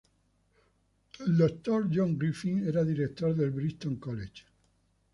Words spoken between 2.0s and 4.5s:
Griffith, era Director del Brighton College.